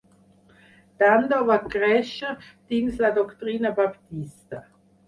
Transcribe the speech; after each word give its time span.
Dando 1.03 1.39
va 1.51 1.59
créixer 1.75 2.33
dins 2.75 3.01
la 3.07 3.13
doctrina 3.21 3.75
baptista. 3.83 4.69